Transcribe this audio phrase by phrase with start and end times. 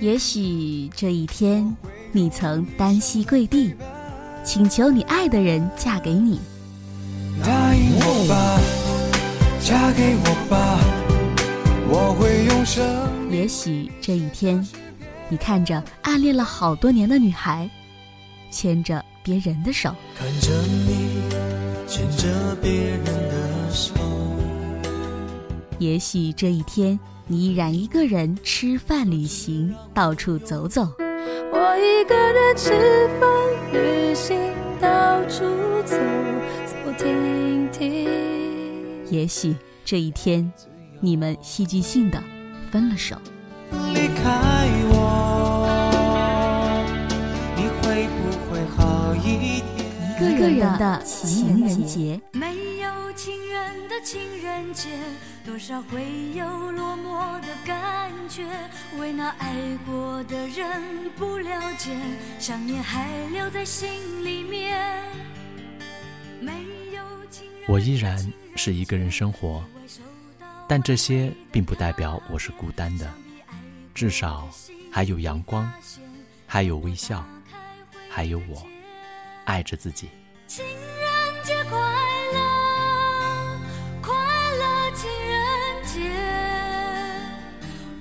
[0.00, 1.76] 也许这一天，
[2.10, 3.74] 你曾单膝跪地，
[4.42, 6.40] 请求你爱的人嫁给你。
[7.44, 8.58] 答应我吧，
[9.62, 10.80] 嫁给我吧，
[11.86, 12.82] 我会用生。
[13.30, 14.66] 也许这一天，
[15.28, 17.68] 你看着暗恋了好多年的女孩，
[18.50, 19.94] 牵着别人的手。
[20.16, 21.20] 看着你
[21.86, 23.39] 牵着别人的手，
[25.80, 30.86] 也许这一天，你依然一个人吃饭、旅行，到处走走。
[31.00, 33.26] 我一个人吃饭、
[33.72, 34.36] 旅行，
[34.78, 35.42] 到处
[35.86, 35.96] 走
[36.66, 38.10] 走停停。
[39.10, 40.52] 也许这一天，
[41.00, 42.22] 你们戏剧性的
[42.70, 43.16] 分了手。
[43.94, 44.68] 离开
[50.20, 54.90] 一个人的情人节，没有情人的情人节，
[55.46, 58.46] 多少会有落寞的感觉。
[58.98, 59.54] 为那爱
[59.86, 61.96] 过的人不了解，
[62.38, 63.88] 想念还留在心
[64.22, 65.02] 里面。
[66.38, 66.52] 没
[66.94, 69.64] 有情人我依然是一个人生活，
[70.68, 73.10] 但这些并不代表我是孤单的，
[73.94, 74.46] 至少
[74.92, 75.70] 还有阳光，
[76.46, 77.24] 还有微笑，
[78.10, 78.62] 还有我，
[79.46, 80.08] 爱着自己。
[80.50, 81.78] 情人节快
[82.32, 82.40] 乐，
[84.02, 84.12] 快
[84.58, 85.38] 乐情人
[85.84, 86.10] 节。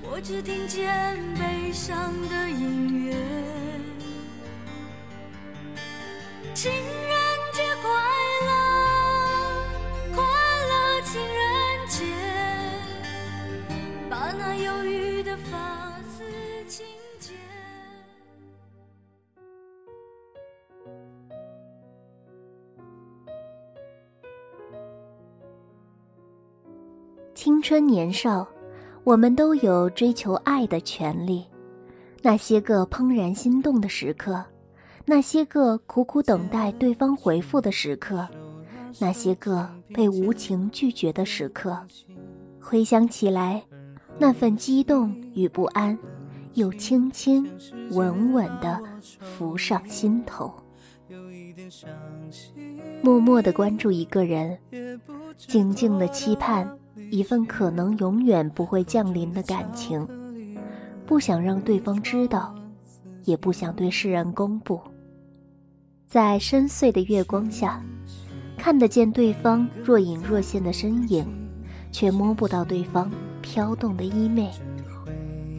[0.02, 3.14] 我只听见悲伤的音乐。
[6.56, 7.20] 情人
[7.54, 7.92] 节快
[8.48, 8.50] 乐，
[10.16, 12.02] 快乐情人节。
[14.10, 14.89] 把那忧郁
[27.42, 28.46] 青春年少，
[29.06, 31.46] 我们都有追求爱的权利。
[32.22, 34.44] 那些个怦然心动的时刻，
[35.06, 38.28] 那些个苦苦等待对方回复的时刻，
[39.00, 41.80] 那些个被无情拒绝的时刻，
[42.60, 43.64] 回想起来，
[44.18, 45.98] 那份激动与不安，
[46.56, 47.50] 又轻轻
[47.92, 48.78] 稳稳地
[49.22, 50.54] 浮上心头。
[53.02, 54.60] 默默地关注一个人，
[55.38, 56.78] 静静地期盼
[57.12, 60.08] 一份可能永远不会降临的感情，
[61.06, 62.54] 不想让对方知道，
[63.26, 64.80] 也不想对世人公布。
[66.08, 67.84] 在深邃的月光下，
[68.58, 71.26] 看得见对方若隐若现的身影，
[71.92, 74.50] 却摸不到对方飘动的衣袂，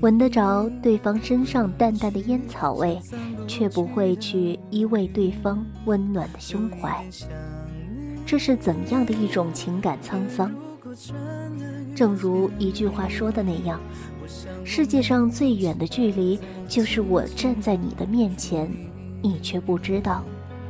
[0.00, 3.00] 闻得着对方身上淡淡的烟草味，
[3.46, 7.04] 却不会去依偎对方温暖的胸怀。
[8.24, 10.50] 这是怎样的一种情感沧桑？
[12.00, 13.78] 正如一句话说的那样，
[14.64, 18.66] 世界上最远的距离，就是我站在你的面前，
[19.20, 20.24] 你却不知道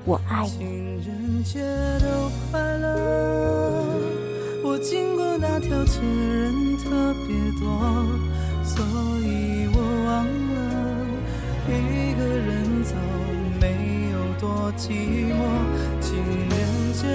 [0.04, 0.50] 我爱你。
[0.58, 0.66] 情
[1.06, 1.60] 人节
[2.00, 3.94] 都快乐。
[4.64, 7.78] 我经过那条街人特别多，
[8.64, 8.84] 所
[9.20, 11.06] 以我忘了
[11.68, 12.96] 一个人走
[13.60, 15.38] 没有多寂寞。
[16.00, 16.10] 情
[16.50, 16.58] 人
[16.92, 17.06] 节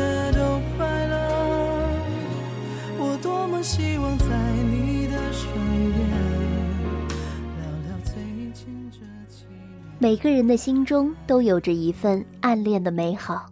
[9.98, 13.46] 每个人的心中都有着一份暗恋的美好，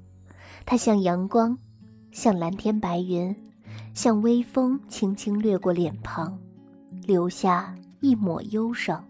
[0.66, 1.58] 它像阳光，
[2.12, 3.34] 像蓝天白云，
[3.94, 6.38] 像微风轻轻掠过脸庞，
[7.08, 9.04] 留下一抹忧伤。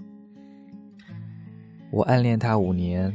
[1.89, 3.11] 我暗恋他五年，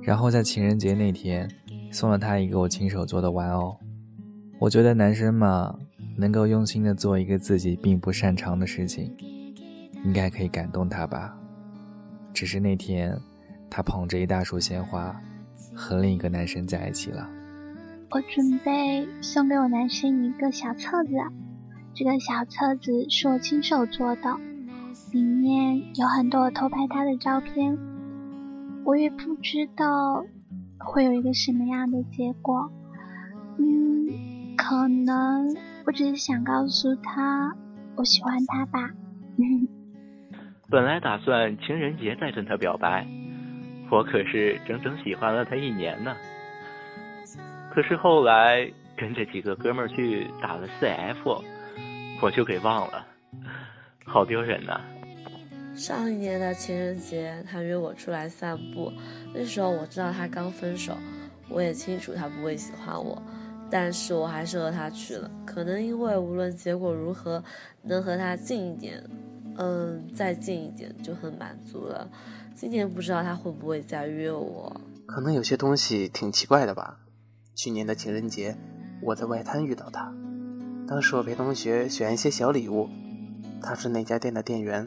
[0.00, 1.48] 然后在情人节那天
[1.92, 3.76] 送了他一个我亲手做的玩偶。
[4.58, 5.78] 我觉得男生嘛，
[6.16, 9.14] 能够用心的做一个自己并不擅长的事情，
[10.02, 11.36] 应该可以感动他吧。
[12.32, 13.18] 只是那天，
[13.70, 15.14] 他捧着一大束鲜花，
[15.74, 17.28] 和另一个男生在一起了。
[18.10, 21.12] 我准备送给我男生一个小册子，
[21.94, 24.36] 这个小册子是我亲手做的，
[25.12, 27.78] 里面有很多我偷拍他的照片。
[28.84, 30.24] 我也不知道
[30.78, 32.72] 会有一个什么样的结果，
[33.58, 35.54] 嗯，可能
[35.86, 37.54] 我只是想告诉他
[37.94, 38.90] 我喜欢他吧。
[40.68, 43.06] 本来打算情人节再跟他表白，
[43.90, 46.16] 我可是整整喜欢了他一年呢。
[47.74, 51.42] 可是后来跟着几个哥们儿去打了 CF，
[52.20, 53.06] 我就给忘了，
[54.04, 54.80] 好丢人呐、
[55.74, 58.92] 上一年的情人节，他约我出来散步，
[59.32, 60.96] 那时候我知道他刚分手，
[61.48, 63.20] 我也清楚他不会喜欢我，
[63.70, 65.30] 但是我还是和他去了。
[65.46, 67.42] 可能因为无论结果如何，
[67.82, 69.02] 能和他近一点，
[69.56, 72.08] 嗯，再近一点就很满足了。
[72.60, 74.78] 今年不知道他会不会再约我。
[75.06, 76.98] 可能有些东西挺奇怪的吧。
[77.56, 78.54] 去年的情人节，
[79.00, 80.12] 我在外滩遇到他，
[80.86, 82.86] 当时我陪同学选一些小礼物，
[83.62, 84.86] 他是那家店的店员。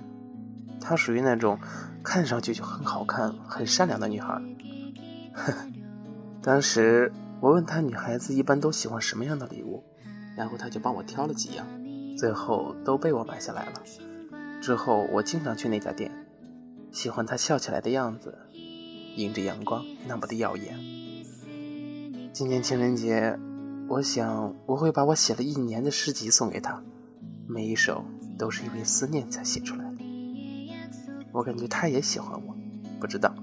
[0.80, 1.58] 她属于那种
[2.04, 4.40] 看上去就很好看、很善良的女孩。
[6.44, 7.12] 当时
[7.42, 9.84] 我问她，女孩子一般都喜欢什么样的礼物，
[10.38, 11.66] 然后她就帮我挑了几样，
[12.16, 13.82] 最后都被我买下来了。
[14.62, 16.12] 之后我经常去那家店，
[16.94, 18.38] 喜欢他笑起来的样子，
[19.16, 20.78] 迎着阳光那么的耀眼。
[22.32, 23.36] 今年情人节，
[23.90, 26.80] 我想我会把我写了一年的诗集送给他，
[27.48, 28.06] 每一首
[28.38, 29.98] 都是因为思念才写出来的。
[31.32, 32.56] 我感觉他也喜欢我，
[33.00, 33.34] 不知道，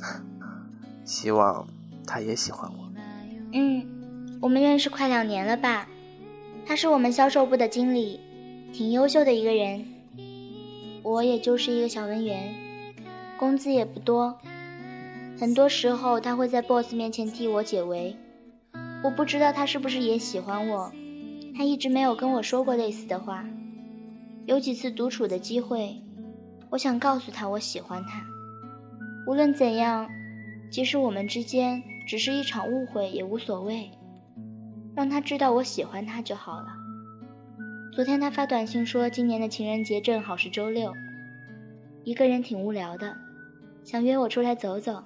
[1.02, 1.66] 希望
[2.06, 2.92] 他也喜欢我。
[3.54, 5.88] 嗯，我们认识快两年了吧？
[6.66, 8.20] 他是我们销售部的经理，
[8.74, 9.82] 挺优秀的一个人。
[11.02, 12.52] 我也就是一个小文员，
[13.38, 14.38] 工资也不多。
[15.38, 18.16] 很多时候他会在 boss 面前替我解围。
[19.04, 20.90] 我不知道他是不是也喜欢我，
[21.56, 23.44] 他一直没有跟我说过类似的话。
[24.46, 26.02] 有几次独处的机会。
[26.70, 28.24] 我想告诉他，我喜欢他。
[29.28, 30.08] 无论怎样，
[30.70, 33.90] 即使我们之间只是一场误会也无所谓，
[34.94, 36.68] 让他知道我喜欢他就好了。
[37.92, 40.92] 昨天他发短信说，今年的情人节正好是周六，
[42.04, 43.16] 一个人挺无聊的，
[43.86, 45.00] 想约我出来走走。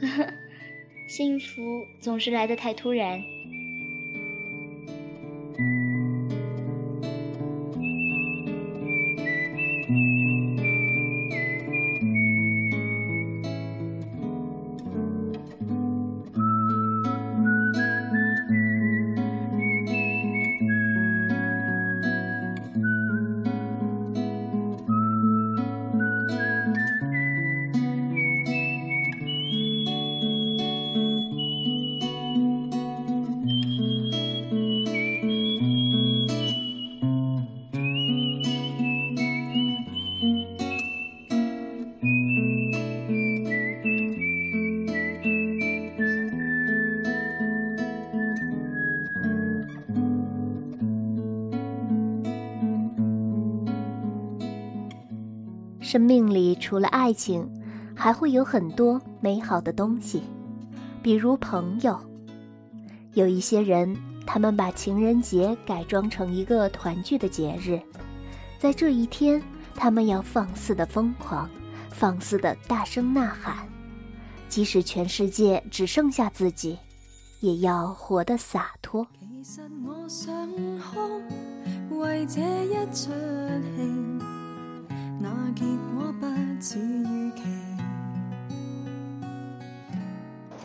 [1.08, 1.46] 幸福
[1.98, 3.18] 总是来得太突然。
[56.66, 57.48] 除了爱情，
[57.94, 60.24] 还会有很多美好的东西，
[61.00, 61.96] 比如朋友。
[63.14, 63.96] 有一些人，
[64.26, 67.80] 他们把情人节改装成一个团聚的节日，
[68.58, 69.40] 在这一天，
[69.76, 71.48] 他们要放肆的疯狂，
[71.90, 73.58] 放肆的大声呐喊，
[74.48, 76.76] 即使全世界只剩下自己，
[77.42, 79.06] 也要活得洒脱
[81.90, 84.05] 为这一场。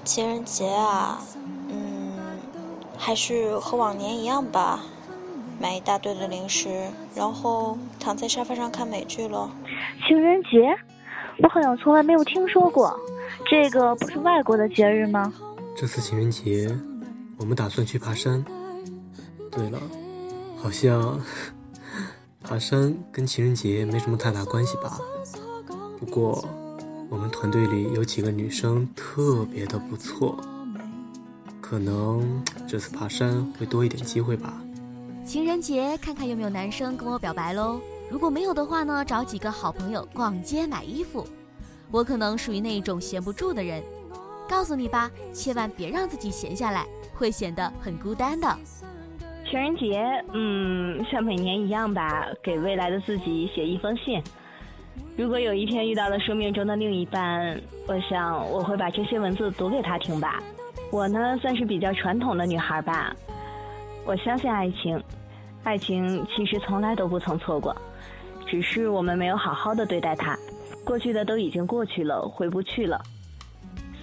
[0.03, 1.21] 情人节啊，
[1.69, 2.13] 嗯，
[2.97, 4.81] 还是和往年一样吧，
[5.59, 9.49] 买一大堆的零食，然后躺在沙发上看美剧喽。
[10.05, 10.75] 情人节，
[11.41, 12.93] 我好像从来没有听说过，
[13.49, 15.31] 这个不是外国的节日吗？
[15.77, 16.69] 这次情人节，
[17.37, 18.43] 我们打算去爬山。
[19.49, 19.79] 对了，
[20.57, 21.17] 好像。
[22.43, 24.99] 爬山跟情人节没什么太大关系吧？
[25.99, 26.43] 不过
[27.09, 30.37] 我们团队里有几个女生特别的不错，
[31.61, 34.59] 可能这次爬山会多一点机会吧。
[35.25, 37.79] 情人节看看有没有男生跟我表白喽？
[38.09, 41.25] 如果没有的话呢，找几个好朋友逛街买衣服。
[41.91, 43.83] 我可能属于那种闲不住的人，
[44.49, 48.57] 告诉你吧，千万别让自己闲下来，会显得很孤单的。
[49.51, 54.23] 情人节，嗯，像每年一样吧，给未来的自己写一封信。
[55.17, 60.41] 如果有一天遇到了生命中的另一半，我想我会把这些文字读给他听吧。
[60.89, 63.13] 我呢，算是比较传统的女孩吧。
[64.05, 64.97] 我相信爱情，
[65.65, 67.75] 爱情其实从来都不曾错过，
[68.47, 70.33] 只是我们没有好好的对待它。
[70.85, 73.01] 过去的都已经过去了，回不去了。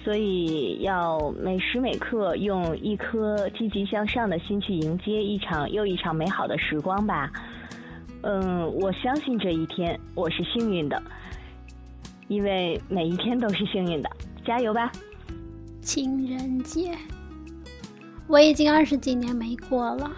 [0.03, 7.31] 所以要每时每刻用一颗积极向上的心去迎接一场又一场美好的时光吧。
[8.21, 11.01] 嗯，我相信这一天我是幸运的，
[12.27, 14.09] 因为每一天都是幸运的。
[14.45, 14.91] 加油吧！
[15.81, 16.97] 情人节，
[18.27, 20.11] 我已经二十几年没过了。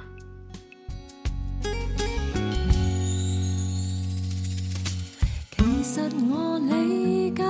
[5.57, 7.43] 其实我理解。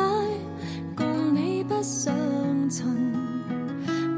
[1.84, 2.14] 相
[2.70, 2.86] 衬，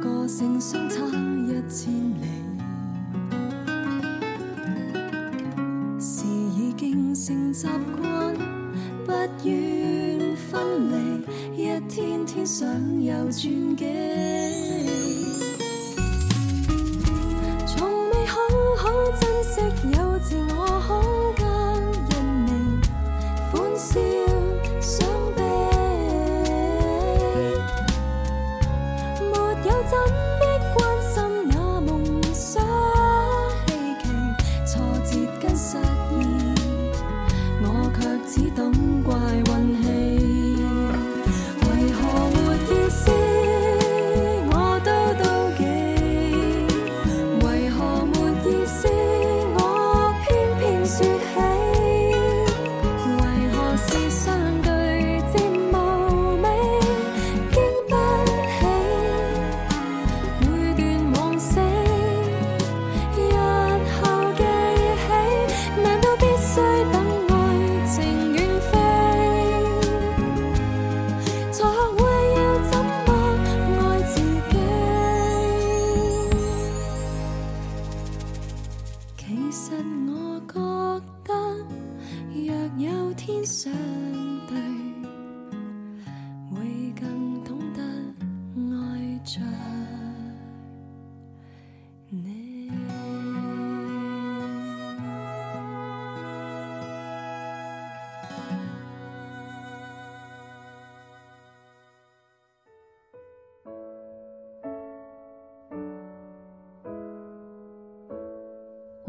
[0.02, 2.26] 个性相差一千里，
[5.98, 7.68] 是已经成习
[8.02, 8.34] 惯。
[9.46, 10.96] 愿分离，
[11.64, 12.66] 一天天想
[13.02, 13.86] 有转机。
[17.66, 18.40] 从未好
[18.78, 18.90] 好
[19.20, 19.62] 珍惜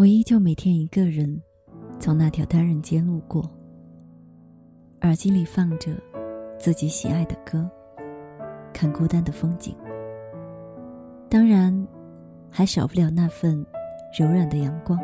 [0.05, 1.41] 我依旧每天一个人
[1.99, 3.51] 从那条单人街路过，
[5.01, 5.93] 耳机里放着
[6.59, 7.67] 自己喜爱的歌，
[8.71, 9.75] 看孤单的风景。
[11.31, 11.89] 当然，
[12.51, 13.65] 还少不了那份
[14.19, 15.01] 柔软的阳光。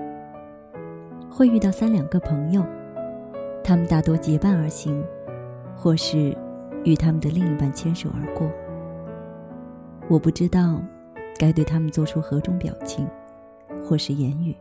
[1.31, 2.63] 会遇到三两个朋友，
[3.65, 5.03] 他们大多结伴而行，
[5.75, 6.37] 或是
[6.85, 8.53] 与他们的另一半牵手而过。
[10.11, 10.79] 我不知道
[11.39, 13.09] 该对他们做出何种表情，
[13.83, 14.55] 或是言语。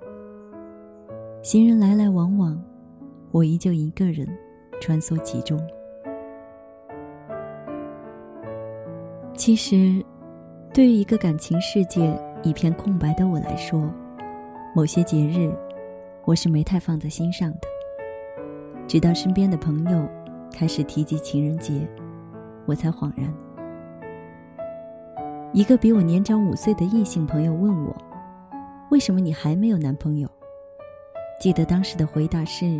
[1.41, 2.61] 行人来来往往，
[3.31, 4.27] 我依旧一个人
[4.81, 5.57] 穿梭其中。
[9.35, 10.03] 其实，
[10.73, 13.89] 对于一个感情世界一片空白的我来说，
[14.75, 15.49] 某些节日
[16.25, 17.59] 我是没太放在心上的。
[18.85, 20.09] 直到身边的朋友
[20.51, 21.87] 开始提及情人节，
[22.65, 23.33] 我才恍然。
[25.53, 27.95] 一个比我年长五岁的异性朋友问我
[28.91, 30.29] ：“为什么你还没有男朋友？”
[31.39, 32.77] 记得当时的回答是：“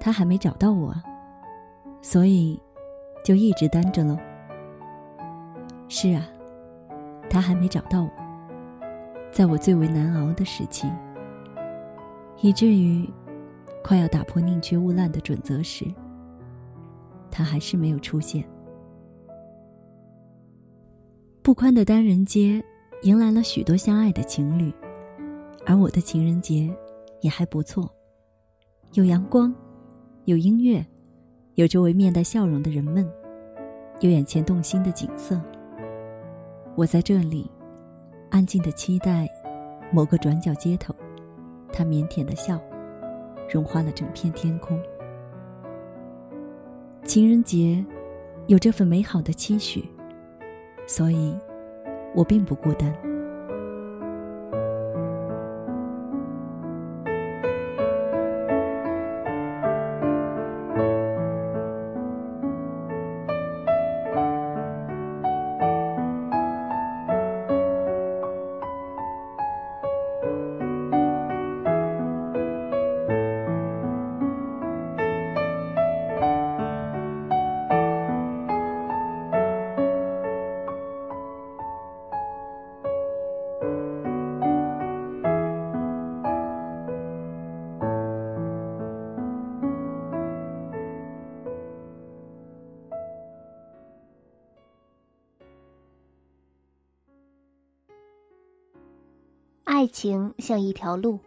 [0.00, 0.92] 他还没找到我，
[2.00, 2.60] 所以
[3.24, 4.18] 就一直单着喽。”
[5.88, 6.26] 是啊，
[7.30, 8.10] 他还没找到我，
[9.30, 10.90] 在我最为难熬的时期，
[12.40, 13.08] 以至于
[13.84, 15.84] 快要打破宁缺毋滥的准则时，
[17.30, 18.44] 他还是没有出现。
[21.42, 22.60] 不宽的单人街
[23.02, 24.74] 迎来了许多相爱的情侣，
[25.64, 26.68] 而我的情人节。
[27.22, 27.90] 也还不错，
[28.92, 29.54] 有阳光，
[30.26, 30.84] 有音乐，
[31.54, 33.10] 有周围面带笑容的人们，
[34.00, 35.40] 有眼前动心的景色。
[36.74, 37.50] 我在这里，
[38.30, 39.28] 安静的期待
[39.92, 40.94] 某个转角街头，
[41.72, 42.60] 他腼腆的笑，
[43.48, 44.80] 融化了整片天空。
[47.04, 47.84] 情人节，
[48.48, 49.88] 有这份美好的期许，
[50.86, 51.36] 所以，
[52.14, 53.11] 我并不孤单。
[100.52, 101.18] 像一条路，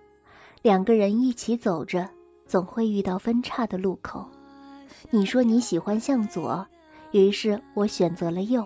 [0.61, 2.07] 两个人一起走着，
[2.45, 4.23] 总会遇到分岔的路口。
[5.09, 6.63] 你说你喜欢向左，
[7.11, 8.63] 于是我选择了右。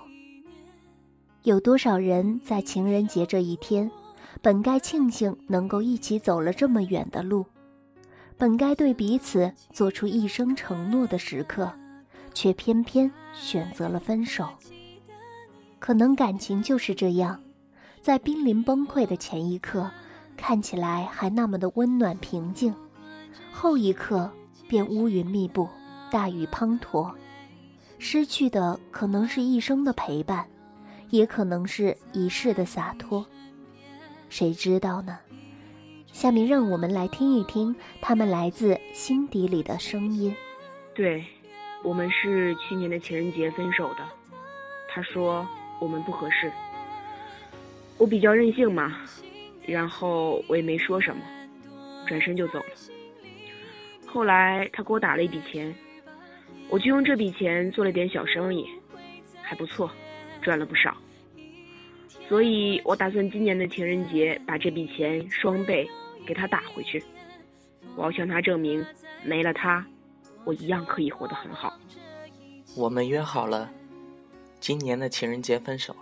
[1.44, 3.90] 有多少人在情人节这一天，
[4.42, 7.46] 本该庆幸能够一起走了这么远的路，
[8.36, 11.72] 本该对彼此做出一生承诺的时刻，
[12.34, 14.46] 却偏偏选择了分手。
[15.80, 17.40] 可能感情就是这样。
[18.02, 19.90] 在濒临崩溃的前一刻，
[20.40, 22.74] 看起来还那么的温暖平静，
[23.52, 24.32] 后一刻
[24.70, 25.68] 便乌云密布，
[26.10, 27.14] 大雨滂沱，
[28.00, 30.48] 失去的可能是一生的陪伴，
[31.10, 33.26] 也可能是一世的洒脱，
[34.30, 35.20] 谁知道呢？
[36.14, 40.34] 下面让我们来听一听他们来自心底里的声音。
[40.96, 41.24] 对，
[41.84, 44.00] 我们是去年的情人节分手的。
[44.90, 45.46] 他说
[45.80, 46.50] 我们不合适，
[47.98, 49.06] 我比较任性嘛，
[49.70, 51.22] 然后我也没说什么，
[52.08, 52.66] 转身就走了。
[54.06, 55.74] 后来他给我打了一笔钱，
[56.70, 58.68] 我就用这笔钱做了点小生意，
[59.42, 59.92] 还不错，
[60.42, 60.98] 赚了不少。
[62.28, 65.88] 所以我打算今年的情人节把这笔钱双倍
[66.26, 67.04] 给他打回去。
[67.96, 68.86] 我要向他证明，
[69.24, 69.86] 没了他，
[70.46, 71.74] 我一样可以活得很好。
[72.76, 73.70] 我们约好了。
[74.60, 75.96] 今年的情人节分手，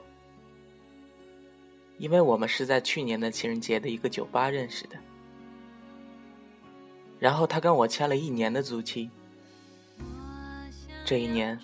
[1.98, 4.96] 因为我们是在去年的情人节的一个酒吧认识的。
[7.20, 9.10] 然后他跟我签了一年的租期，
[11.04, 11.60] 这一年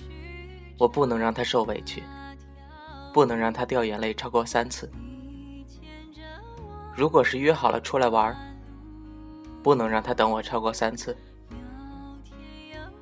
[0.79, 2.01] 我不能让他受委屈，
[3.13, 4.91] 不能让他掉眼泪超过三次。
[6.95, 8.35] 如果是约好了出来玩，
[9.61, 11.15] 不能让他等我超过三次。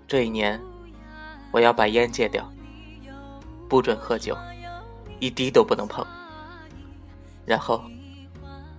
[0.08, 0.62] 这一年
[1.54, 2.52] 我要把烟戒掉。
[3.70, 4.38] 不准喝酒，
[5.22, 6.06] 一滴都不能碰。
[7.46, 7.84] 然后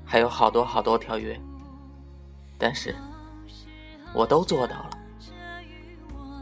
[0.04, 1.38] 还有好多好多条约，
[2.58, 2.94] 但是
[4.14, 4.90] 我都做到了。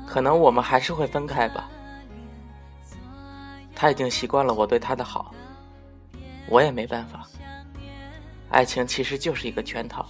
[0.06, 1.68] 可能我们还是会分开吧。
[3.74, 5.34] 他已经习惯了我对他的好，
[6.48, 7.26] 我也没办法。
[8.50, 10.06] 爱情其实就是一个圈套，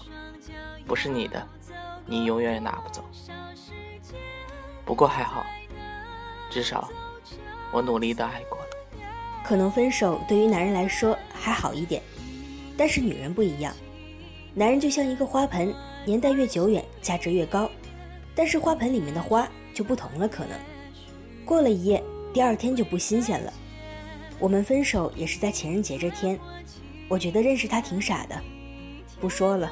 [0.86, 1.46] 不是你的，
[2.06, 3.04] 你永远也拿不走。
[4.84, 5.44] 不过还好，
[6.50, 6.88] 至少。
[7.72, 8.66] 我努力的爱过了，
[9.44, 12.02] 可能分手对于男人来说还好一点，
[12.76, 13.74] 但是女人不一样，
[14.54, 17.70] 男人就像一个花盆，年代越久远，价值越高，
[18.34, 20.58] 但是花盆里面的花就不同了，可能
[21.44, 22.02] 过了一夜，
[22.34, 23.52] 第二天就不新鲜了。
[24.38, 26.38] 我们分手也是在情人节这天，
[27.08, 28.38] 我觉得认识他挺傻的，
[29.18, 29.70] 不说了，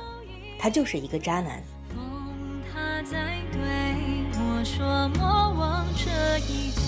[0.59, 1.63] 他就是一个渣男。
[2.73, 3.61] 他在对
[4.35, 5.23] 我说莫
[5.59, 6.88] 忘这一切。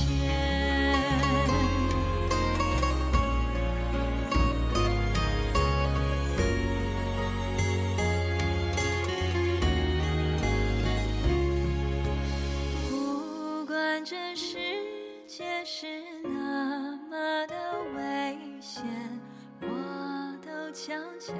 [20.72, 21.32] 悄悄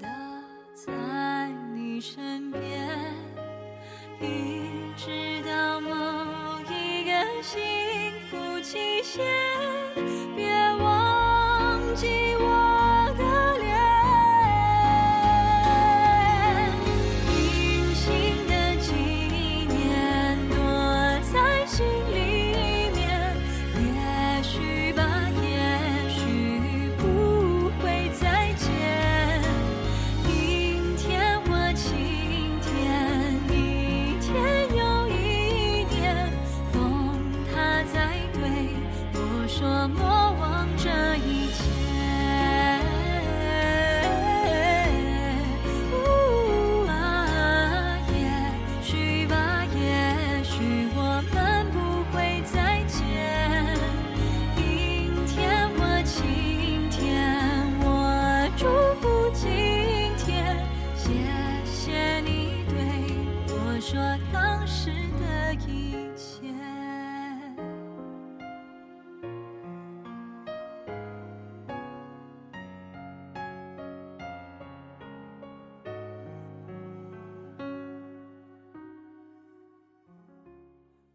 [0.00, 0.06] 的
[0.72, 3.12] 在你身边
[4.20, 5.90] 一直到某
[6.70, 7.60] 一个幸
[8.30, 9.91] 福极限。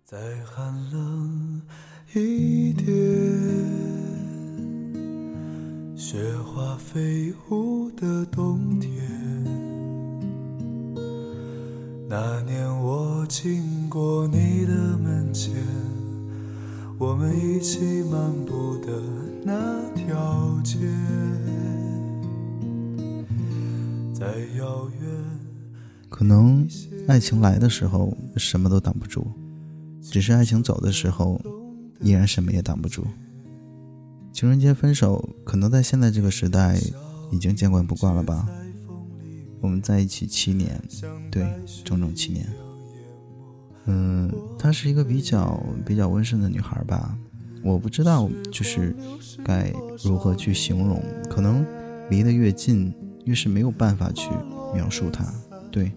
[0.09, 1.61] 再寒冷
[2.13, 2.87] 一点，
[5.97, 8.93] 雪花飞舞的冬天。
[12.07, 13.66] 那年我经
[16.97, 19.01] 我们一起漫步的
[19.43, 20.77] 那条街，
[24.13, 24.25] 在
[24.57, 25.09] 遥远。
[26.09, 26.67] 可能
[27.07, 29.27] 爱情来的时候，什么都挡不住。
[30.01, 31.39] 只是爱情走的时候，
[31.99, 33.05] 依然什么也挡不住。
[34.33, 36.79] 情人节分手，可能在现在这个时代
[37.31, 38.47] 已经见惯不惯了吧？
[39.61, 40.81] 我们在一起七年，
[41.29, 41.47] 对，
[41.83, 42.47] 整整七年。
[43.87, 47.17] 嗯，她是一个比较比较温顺的女孩吧？
[47.63, 48.95] 我不知道，就是
[49.43, 49.73] 该
[50.03, 51.01] 如何去形容。
[51.29, 51.65] 可能
[52.09, 52.93] 离得越近，
[53.25, 54.29] 越是没有办法去
[54.73, 55.25] 描述她。
[55.71, 55.91] 对，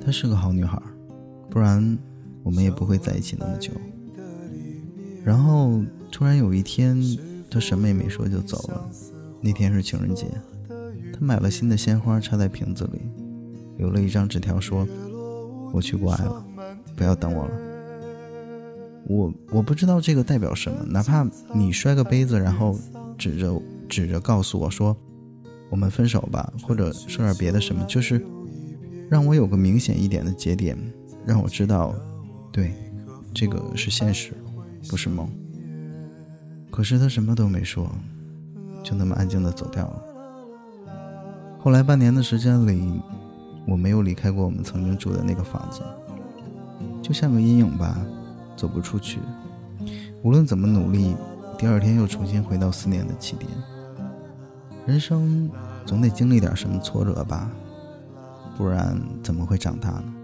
[0.00, 0.80] 她是个好女孩，
[1.50, 1.98] 不然。
[2.44, 3.70] 我们也不会在一起那么久。
[5.22, 6.98] 然后突然有一天，
[7.50, 8.88] 他什么也没说就走了。
[9.42, 10.28] 那天是情人节，
[11.12, 13.02] 他买了新的鲜花插在瓶子里，
[13.76, 14.88] 留了一张纸条说
[15.72, 16.44] ：“我去国外了，
[16.96, 17.50] 不要等我了。”
[19.08, 22.78] 我我不知道这个代表什么，哪怕你摔个杯子，然后
[23.16, 24.96] 指着指着告诉我说
[25.70, 28.24] ：“我们分手吧”，或者说点别的什么，就是
[29.08, 30.76] 让我有个明显一点的节点，
[31.24, 31.94] 让我知道，
[32.52, 32.72] 对，
[33.32, 34.34] 这个是现实。
[34.88, 35.28] 不是梦，
[36.70, 37.90] 可是他什么都没说，
[38.82, 40.02] 就那么安静的走掉了。
[41.58, 42.98] 后来半年的时间里，
[43.68, 45.82] 我没有离开过我们曾经住的那个房子，
[47.02, 48.00] 就像个阴影吧，
[48.56, 49.20] 走不出去。
[50.22, 51.14] 无论怎么努力，
[51.58, 53.50] 第二天又重新回到思念的起点。
[54.86, 55.50] 人生
[55.84, 57.50] 总得经历点什么挫折吧，
[58.56, 60.14] 不然怎么会长大呢？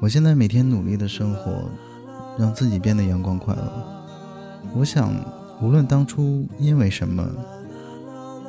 [0.00, 1.64] 我现在每天努力的生活。
[2.38, 3.62] 让自己变得阳光快乐。
[4.74, 5.10] 我想，
[5.62, 7.26] 无论当初因为什么，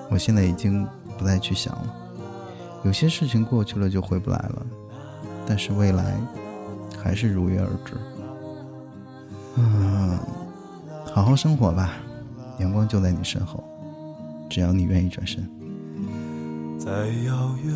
[0.09, 0.85] 我现在已经
[1.17, 1.95] 不再去想了。
[2.83, 4.65] 有些事情过去了就回不来了，
[5.45, 6.15] 但是未来
[6.97, 7.93] 还是如约而至。
[9.55, 10.17] 嗯，
[11.05, 11.93] 好好生活吧，
[12.59, 13.63] 阳光就在你身后，
[14.49, 15.47] 只要你愿意转身。
[16.79, 16.91] 再
[17.25, 17.75] 遥远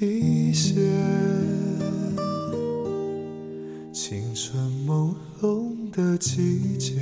[0.00, 0.74] 一些。
[3.92, 6.94] 青春朦胧的季节，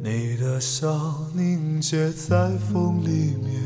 [0.00, 3.65] 你的笑凝结在风里面，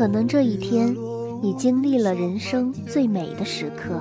[0.00, 0.96] 可能这一天，
[1.42, 4.00] 你经历了人生最美的时刻；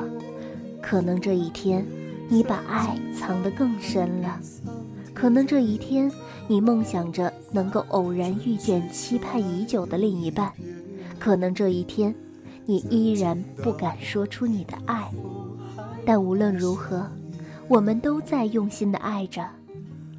[0.82, 1.86] 可能这一天，
[2.30, 4.40] 你把爱藏得更深了；
[5.14, 6.10] 可能这一天，
[6.48, 10.54] 你梦想着能够偶然遇见期盼已久的另一半；
[11.20, 12.16] 可能这一天。
[12.66, 15.12] 你依然不敢说出你的爱，
[16.06, 17.06] 但无论如何，
[17.68, 19.46] 我们都在用心的爱着，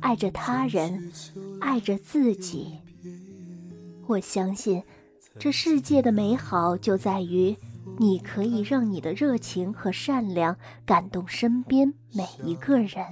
[0.00, 1.10] 爱着他人，
[1.58, 2.72] 爱着自己。
[4.06, 4.82] 我相信，
[5.38, 7.56] 这世界的美好就在于，
[7.98, 13.04] 你可以让你的热情和善良感动身边每一个人。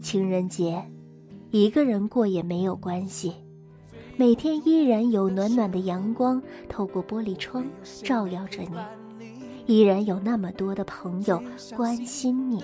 [0.00, 0.84] 情人节，
[1.50, 3.32] 一个人过也没有关系。
[4.16, 7.64] 每天依然有暖暖的阳光透过玻璃窗
[8.02, 8.76] 照耀着你，
[9.66, 11.42] 依然有那么多的朋友
[11.74, 12.62] 关心你，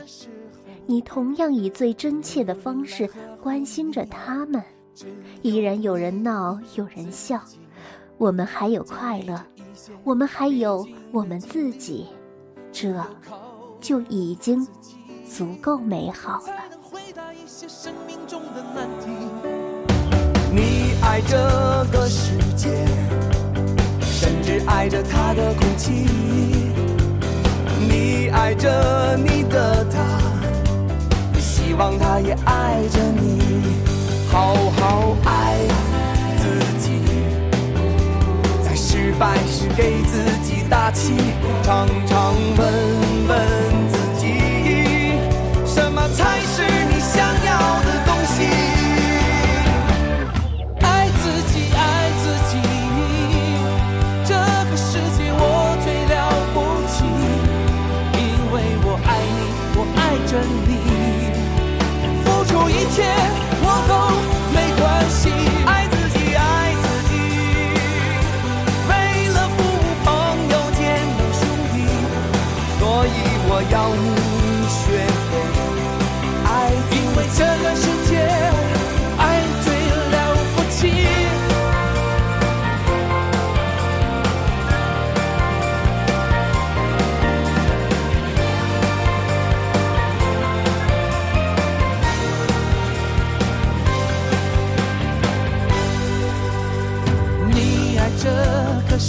[0.86, 3.08] 你同样以最真切的方式
[3.42, 4.62] 关心着他们，
[5.42, 7.42] 依然有人闹有人笑，
[8.20, 9.42] 我们还有快乐，
[10.04, 12.06] 我们还有我们自己，
[12.70, 13.02] 这
[13.80, 14.68] 就已经
[15.26, 16.52] 足够美好了。
[20.52, 21.38] 你爱这
[21.90, 22.84] 个世界，
[24.02, 26.06] 甚至爱着它的空气。
[27.88, 33.40] 你爱着你的他，希望他也爱着你。
[34.30, 35.56] 好好爱
[39.20, 41.12] 凡事给自己打气，
[41.62, 43.19] 常常问。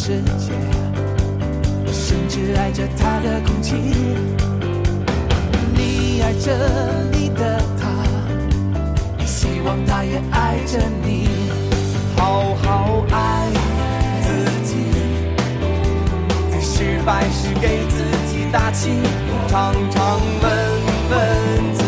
[0.04, 0.52] 世界
[1.86, 3.76] 我甚至爱着他的空气
[5.76, 6.52] 你爱着
[7.12, 7.86] 你的他
[9.24, 11.30] 希望他也爱着你
[12.18, 13.52] 好好爱
[14.24, 14.34] 自
[14.66, 14.74] 己
[16.50, 18.90] 在失败时给自己打气
[19.50, 20.52] 常常问
[21.12, 21.81] 问自